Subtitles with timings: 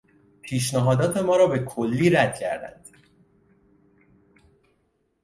[0.41, 2.87] پیشنهادات ما را به کلی رد کردند.